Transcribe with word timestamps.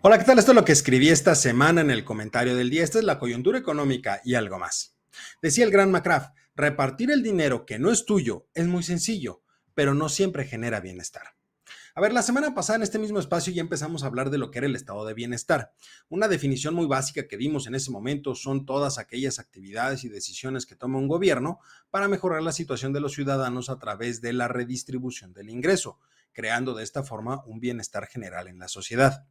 Hola, 0.00 0.16
¿qué 0.16 0.24
tal? 0.24 0.38
Esto 0.38 0.52
es 0.52 0.54
lo 0.54 0.64
que 0.64 0.70
escribí 0.70 1.08
esta 1.08 1.34
semana 1.34 1.80
en 1.80 1.90
el 1.90 2.04
comentario 2.04 2.54
del 2.54 2.70
día. 2.70 2.84
Esta 2.84 3.00
es 3.00 3.04
la 3.04 3.18
coyuntura 3.18 3.58
económica 3.58 4.20
y 4.24 4.34
algo 4.34 4.56
más. 4.56 4.96
Decía 5.42 5.64
el 5.64 5.72
gran 5.72 5.90
McCraft, 5.90 6.36
repartir 6.54 7.10
el 7.10 7.24
dinero 7.24 7.66
que 7.66 7.80
no 7.80 7.90
es 7.90 8.04
tuyo 8.04 8.46
es 8.54 8.68
muy 8.68 8.84
sencillo, 8.84 9.42
pero 9.74 9.94
no 9.94 10.08
siempre 10.08 10.44
genera 10.44 10.78
bienestar. 10.78 11.34
A 11.96 12.00
ver, 12.00 12.12
la 12.12 12.22
semana 12.22 12.54
pasada 12.54 12.76
en 12.76 12.84
este 12.84 13.00
mismo 13.00 13.18
espacio 13.18 13.52
ya 13.52 13.60
empezamos 13.60 14.04
a 14.04 14.06
hablar 14.06 14.30
de 14.30 14.38
lo 14.38 14.52
que 14.52 14.58
era 14.58 14.68
el 14.68 14.76
estado 14.76 15.04
de 15.04 15.14
bienestar. 15.14 15.72
Una 16.08 16.28
definición 16.28 16.74
muy 16.74 16.86
básica 16.86 17.26
que 17.26 17.36
dimos 17.36 17.66
en 17.66 17.74
ese 17.74 17.90
momento 17.90 18.36
son 18.36 18.66
todas 18.66 18.98
aquellas 18.98 19.40
actividades 19.40 20.04
y 20.04 20.08
decisiones 20.08 20.64
que 20.64 20.76
toma 20.76 20.98
un 20.98 21.08
gobierno 21.08 21.58
para 21.90 22.06
mejorar 22.06 22.44
la 22.44 22.52
situación 22.52 22.92
de 22.92 23.00
los 23.00 23.14
ciudadanos 23.14 23.68
a 23.68 23.80
través 23.80 24.20
de 24.20 24.32
la 24.32 24.46
redistribución 24.46 25.32
del 25.32 25.50
ingreso, 25.50 25.98
creando 26.32 26.74
de 26.74 26.84
esta 26.84 27.02
forma 27.02 27.42
un 27.46 27.58
bienestar 27.58 28.06
general 28.06 28.46
en 28.46 28.60
la 28.60 28.68
sociedad. 28.68 29.26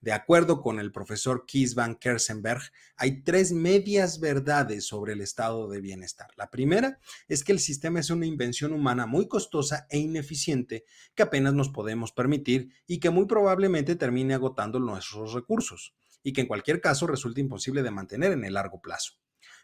De 0.00 0.12
acuerdo 0.12 0.60
con 0.60 0.78
el 0.78 0.92
profesor 0.92 1.44
Kees 1.46 1.74
van 1.74 1.96
Kersenberg, 1.96 2.62
hay 2.96 3.22
tres 3.22 3.52
medias 3.52 4.20
verdades 4.20 4.86
sobre 4.86 5.14
el 5.14 5.20
estado 5.20 5.68
de 5.68 5.80
bienestar. 5.80 6.28
La 6.36 6.50
primera 6.50 7.00
es 7.26 7.42
que 7.42 7.52
el 7.52 7.58
sistema 7.58 8.00
es 8.00 8.10
una 8.10 8.26
invención 8.26 8.72
humana 8.72 9.06
muy 9.06 9.26
costosa 9.26 9.86
e 9.90 9.98
ineficiente 9.98 10.84
que 11.14 11.24
apenas 11.24 11.54
nos 11.54 11.68
podemos 11.68 12.12
permitir 12.12 12.70
y 12.86 13.00
que 13.00 13.10
muy 13.10 13.26
probablemente 13.26 13.96
termine 13.96 14.34
agotando 14.34 14.78
nuestros 14.78 15.32
recursos 15.32 15.94
y 16.22 16.32
que 16.32 16.42
en 16.42 16.46
cualquier 16.46 16.80
caso 16.80 17.06
resulta 17.06 17.40
imposible 17.40 17.82
de 17.82 17.90
mantener 17.90 18.32
en 18.32 18.44
el 18.44 18.54
largo 18.54 18.80
plazo. 18.80 19.14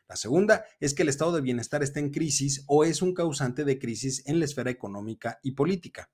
La 0.09 0.17
segunda 0.17 0.65
es 0.81 0.95
que 0.95 1.03
el 1.03 1.09
estado 1.09 1.33
de 1.33 1.41
bienestar 1.41 1.83
está 1.83 2.01
en 2.01 2.11
crisis 2.11 2.65
o 2.67 2.85
es 2.85 3.03
un 3.03 3.15
causante 3.15 3.65
de 3.65 3.79
crisis 3.79 4.23
en 4.27 4.39
la 4.39 4.45
esfera 4.45 4.71
económica 4.71 5.39
y 5.43 5.53
política. 5.53 6.11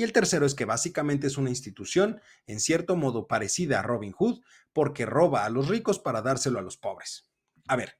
Y 0.00 0.02
el 0.02 0.14
tercero 0.14 0.46
es 0.46 0.54
que 0.54 0.64
básicamente 0.64 1.26
es 1.26 1.36
una 1.36 1.50
institución 1.50 2.22
en 2.46 2.58
cierto 2.58 2.96
modo 2.96 3.26
parecida 3.26 3.80
a 3.80 3.82
Robin 3.82 4.12
Hood 4.12 4.40
porque 4.72 5.04
roba 5.04 5.44
a 5.44 5.50
los 5.50 5.68
ricos 5.68 5.98
para 5.98 6.22
dárselo 6.22 6.58
a 6.58 6.62
los 6.62 6.78
pobres. 6.78 7.30
A 7.68 7.76
ver, 7.76 7.98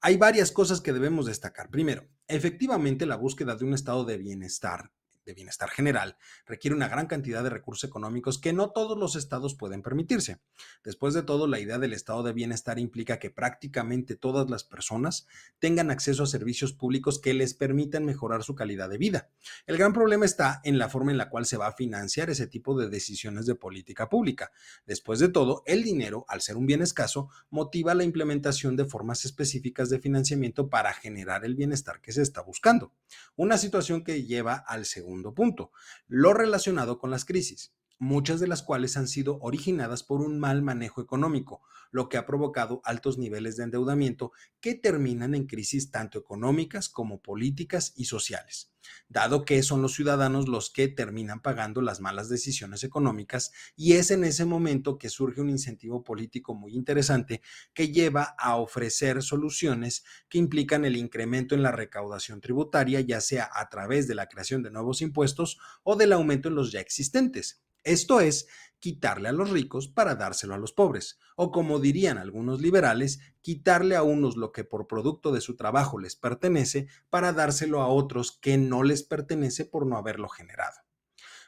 hay 0.00 0.16
varias 0.18 0.52
cosas 0.52 0.80
que 0.80 0.92
debemos 0.92 1.26
destacar. 1.26 1.68
Primero, 1.68 2.08
efectivamente 2.28 3.06
la 3.06 3.16
búsqueda 3.16 3.56
de 3.56 3.64
un 3.64 3.74
estado 3.74 4.04
de 4.04 4.18
bienestar 4.18 4.92
de 5.24 5.34
bienestar 5.34 5.70
general 5.70 6.16
requiere 6.46 6.74
una 6.74 6.88
gran 6.88 7.06
cantidad 7.06 7.42
de 7.42 7.50
recursos 7.50 7.88
económicos 7.88 8.38
que 8.38 8.52
no 8.52 8.70
todos 8.70 8.98
los 8.98 9.16
estados 9.16 9.54
pueden 9.54 9.82
permitirse. 9.82 10.40
Después 10.84 11.14
de 11.14 11.22
todo, 11.22 11.46
la 11.46 11.60
idea 11.60 11.78
del 11.78 11.92
estado 11.92 12.22
de 12.22 12.32
bienestar 12.32 12.78
implica 12.78 13.18
que 13.18 13.30
prácticamente 13.30 14.16
todas 14.16 14.50
las 14.50 14.64
personas 14.64 15.26
tengan 15.58 15.90
acceso 15.90 16.22
a 16.24 16.26
servicios 16.26 16.72
públicos 16.72 17.20
que 17.20 17.34
les 17.34 17.54
permitan 17.54 18.04
mejorar 18.04 18.42
su 18.42 18.54
calidad 18.54 18.88
de 18.88 18.98
vida. 18.98 19.30
El 19.66 19.78
gran 19.78 19.92
problema 19.92 20.24
está 20.24 20.60
en 20.64 20.78
la 20.78 20.88
forma 20.88 21.12
en 21.12 21.18
la 21.18 21.28
cual 21.28 21.46
se 21.46 21.56
va 21.56 21.68
a 21.68 21.72
financiar 21.72 22.30
ese 22.30 22.46
tipo 22.46 22.78
de 22.78 22.88
decisiones 22.88 23.46
de 23.46 23.54
política 23.54 24.08
pública. 24.08 24.52
Después 24.86 25.18
de 25.18 25.28
todo, 25.28 25.62
el 25.66 25.82
dinero, 25.82 26.24
al 26.28 26.40
ser 26.40 26.56
un 26.56 26.66
bien 26.66 26.82
escaso, 26.82 27.28
motiva 27.50 27.94
la 27.94 28.04
implementación 28.04 28.76
de 28.76 28.84
formas 28.84 29.24
específicas 29.24 29.90
de 29.90 29.98
financiamiento 29.98 30.68
para 30.68 30.92
generar 30.92 31.44
el 31.44 31.54
bienestar 31.54 32.00
que 32.00 32.12
se 32.12 32.22
está 32.22 32.42
buscando. 32.42 32.92
Una 33.36 33.58
situación 33.58 34.04
que 34.04 34.24
lleva 34.24 34.54
al 34.54 34.84
segundo 34.84 35.11
segundo 35.12 35.34
punto, 35.34 35.72
lo 36.08 36.32
relacionado 36.32 36.98
con 36.98 37.10
las 37.10 37.24
crisis, 37.24 37.74
muchas 37.98 38.40
de 38.40 38.48
las 38.48 38.62
cuales 38.62 38.96
han 38.96 39.08
sido 39.08 39.38
originadas 39.40 40.02
por 40.02 40.20
un 40.20 40.38
mal 40.38 40.62
manejo 40.62 41.00
económico, 41.00 41.62
lo 41.90 42.08
que 42.08 42.16
ha 42.16 42.26
provocado 42.26 42.80
altos 42.84 43.18
niveles 43.18 43.56
de 43.56 43.64
endeudamiento 43.64 44.32
que 44.60 44.74
terminan 44.74 45.34
en 45.34 45.46
crisis 45.46 45.90
tanto 45.90 46.18
económicas 46.18 46.88
como 46.88 47.20
políticas 47.20 47.92
y 47.96 48.06
sociales 48.06 48.72
dado 49.08 49.44
que 49.44 49.62
son 49.62 49.82
los 49.82 49.94
ciudadanos 49.94 50.48
los 50.48 50.70
que 50.70 50.88
terminan 50.88 51.40
pagando 51.40 51.82
las 51.82 52.00
malas 52.00 52.28
decisiones 52.28 52.84
económicas 52.84 53.52
y 53.76 53.94
es 53.94 54.10
en 54.10 54.24
ese 54.24 54.44
momento 54.44 54.98
que 54.98 55.08
surge 55.08 55.40
un 55.40 55.50
incentivo 55.50 56.02
político 56.02 56.54
muy 56.54 56.74
interesante 56.74 57.42
que 57.74 57.92
lleva 57.92 58.34
a 58.38 58.56
ofrecer 58.56 59.22
soluciones 59.22 60.04
que 60.28 60.38
implican 60.38 60.84
el 60.84 60.96
incremento 60.96 61.54
en 61.54 61.62
la 61.62 61.72
recaudación 61.72 62.40
tributaria, 62.40 63.00
ya 63.00 63.20
sea 63.20 63.50
a 63.52 63.68
través 63.68 64.08
de 64.08 64.14
la 64.14 64.28
creación 64.28 64.62
de 64.62 64.70
nuevos 64.70 65.02
impuestos 65.02 65.58
o 65.82 65.96
del 65.96 66.12
aumento 66.12 66.48
en 66.48 66.54
los 66.54 66.72
ya 66.72 66.80
existentes. 66.80 67.62
Esto 67.84 68.20
es, 68.20 68.46
quitarle 68.82 69.28
a 69.28 69.32
los 69.32 69.50
ricos 69.50 69.86
para 69.86 70.16
dárselo 70.16 70.54
a 70.54 70.58
los 70.58 70.72
pobres, 70.72 71.20
o 71.36 71.52
como 71.52 71.78
dirían 71.78 72.18
algunos 72.18 72.60
liberales, 72.60 73.20
quitarle 73.40 73.94
a 73.94 74.02
unos 74.02 74.36
lo 74.36 74.50
que 74.50 74.64
por 74.64 74.88
producto 74.88 75.30
de 75.30 75.40
su 75.40 75.54
trabajo 75.54 76.00
les 76.00 76.16
pertenece 76.16 76.88
para 77.08 77.32
dárselo 77.32 77.80
a 77.80 77.86
otros 77.86 78.32
que 78.32 78.58
no 78.58 78.82
les 78.82 79.04
pertenece 79.04 79.64
por 79.64 79.86
no 79.86 79.96
haberlo 79.96 80.28
generado. 80.28 80.80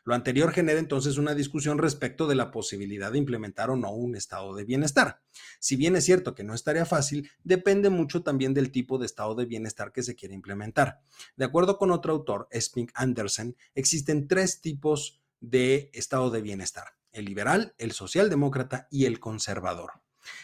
Lo 0.05 0.15
anterior 0.15 0.53
genera 0.53 0.79
entonces 0.79 1.17
una 1.17 1.35
discusión 1.35 1.79
respecto 1.79 2.27
de 2.27 2.35
la 2.35 2.51
posibilidad 2.51 3.11
de 3.11 3.19
implementar 3.19 3.71
o 3.71 3.77
no 3.77 3.91
un 3.91 4.15
estado 4.15 4.55
de 4.55 4.65
bienestar. 4.65 5.23
Si 5.59 5.77
bien 5.77 5.97
es 5.97 6.05
cierto 6.05 6.35
que 6.35 6.45
no 6.45 6.55
estaría 6.55 6.85
fácil, 6.85 7.31
depende 7.43 7.89
mucho 7.89 8.23
también 8.23 8.53
del 8.53 8.71
tipo 8.71 8.99
de 8.99 9.07
estado 9.07 9.35
de 9.35 9.47
bienestar 9.47 9.93
que 9.93 10.03
se 10.03 10.15
quiere 10.15 10.35
implementar. 10.35 11.01
De 11.37 11.47
acuerdo 11.47 11.79
con 11.79 11.91
otro 11.91 12.13
autor, 12.13 12.49
Spink 12.55 12.93
Andersen, 12.95 13.57
existen 13.75 14.29
tres 14.29 14.61
tipos 14.61 15.24
de 15.51 15.91
estado 15.93 16.31
de 16.31 16.43
bienestar 16.43 16.95
el 17.15 17.25
liberal, 17.25 17.75
el 17.79 17.93
socialdemócrata 17.93 18.89
y 18.91 19.07
el 19.07 19.21
conservador. 19.21 19.93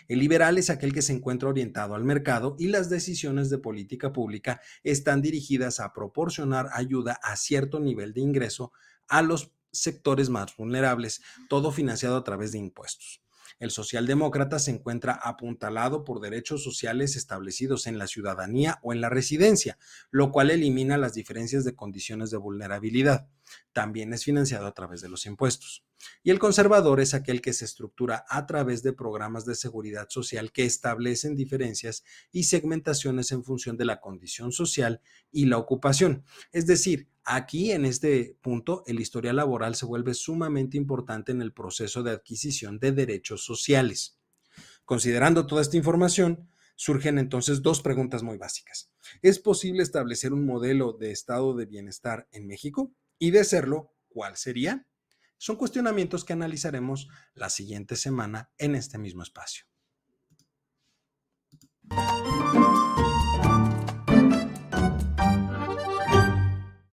El 0.09 0.19
liberal 0.19 0.59
es 0.59 0.71
aquel 0.71 0.93
que 0.93 1.03
se 1.03 1.13
encuentra 1.13 1.49
orientado 1.49 1.95
al 1.95 2.05
mercado 2.05 2.55
y 2.59 2.69
las 2.69 2.89
decisiones 2.89 3.51
de 3.51 3.59
política 3.59 4.13
pública 4.13 4.61
están 4.83 5.21
dirigidas 5.21 5.81
a 5.81 5.93
proporcionar 5.93 6.69
ayuda 6.73 7.19
a 7.23 7.37
cierto 7.37 7.81
nivel 7.81 8.13
de 8.13 8.21
ingreso 8.21 8.73
a 9.09 9.23
los 9.23 9.53
sectores 9.73 10.29
más 10.29 10.57
vulnerables, 10.57 11.23
todo 11.49 11.73
financiado 11.73 12.17
a 12.17 12.25
través 12.25 12.53
de 12.53 12.59
impuestos. 12.59 13.23
El 13.61 13.71
socialdemócrata 13.71 14.59
se 14.59 14.71
encuentra 14.71 15.13
apuntalado 15.13 16.03
por 16.03 16.21
derechos 16.21 16.65
sociales 16.65 17.15
establecidos 17.15 17.87
en 17.87 17.99
la 17.99 18.07
ciudadanía 18.07 18.81
o 18.83 18.95
en 18.95 19.03
la 19.03 19.11
residencia, 19.11 19.79
lo 20.11 20.33
cual 20.33 20.51
elimina 20.51 20.97
las 20.97 21.13
diferencias 21.13 21.63
de 21.65 21.77
condiciones 21.77 22.31
de 22.31 22.39
vulnerabilidad. 22.39 23.29
También 23.75 24.15
es 24.15 24.25
financiado 24.25 24.67
a 24.67 24.73
través 24.73 25.03
de 25.03 25.11
los 25.11 25.27
impuestos. 25.27 25.85
Y 26.23 26.31
el 26.31 26.39
conservador 26.39 27.01
es 27.01 27.13
aquel 27.13 27.43
que 27.43 27.53
se 27.53 27.67
estructura 27.67 28.25
a 28.31 28.47
través 28.47 28.83
de 28.83 28.95
programas 28.95 29.45
de 29.45 29.55
seguridad 29.55 30.09
social 30.09 30.53
que 30.53 30.65
establecen 30.65 31.37
diferencias 31.37 32.03
y 32.33 32.45
segmentaciones 32.45 33.31
en 33.31 33.45
función 33.45 33.77
de 33.77 33.85
la 33.85 34.01
condición 34.01 34.53
social 34.53 35.03
y 35.31 35.45
la 35.45 35.59
ocupación. 35.59 36.25
Es 36.53 36.67
decir, 36.67 37.10
Aquí, 37.33 37.71
en 37.71 37.85
este 37.85 38.37
punto, 38.43 38.83
el 38.89 38.99
historial 38.99 39.37
laboral 39.37 39.77
se 39.77 39.87
vuelve 39.87 40.15
sumamente 40.15 40.77
importante 40.77 41.31
en 41.31 41.41
el 41.41 41.53
proceso 41.53 42.03
de 42.03 42.11
adquisición 42.11 42.81
de 42.81 42.91
derechos 42.91 43.45
sociales. 43.45 44.19
Considerando 44.85 45.47
toda 45.47 45.63
esta 45.63 45.77
información, 45.77 46.51
surgen 46.75 47.19
entonces 47.19 47.63
dos 47.63 47.83
preguntas 47.83 48.25
muy 48.25 48.37
básicas. 48.37 48.91
¿Es 49.23 49.39
posible 49.39 49.85
establecer 49.85 50.33
un 50.33 50.45
modelo 50.45 50.93
de 50.93 51.13
estado 51.13 51.55
de 51.55 51.67
bienestar 51.67 52.27
en 52.33 52.49
México? 52.49 52.93
Y 53.17 53.31
de 53.31 53.45
serlo, 53.45 53.95
¿cuál 54.09 54.37
sería? 54.37 54.89
Son 55.39 55.55
cuestionamientos 55.55 56.25
que 56.25 56.33
analizaremos 56.33 57.07
la 57.35 57.49
siguiente 57.49 57.95
semana 57.95 58.51
en 58.59 58.75
este 58.75 58.99
mismo 58.99 59.23
espacio. 59.23 59.67